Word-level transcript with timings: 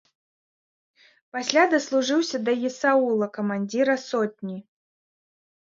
Пасля 1.37 1.63
даслужыўся 1.73 2.37
да 2.47 2.51
есаула, 2.71 3.29
камандзіра 3.39 3.95
сотні. 4.09 4.57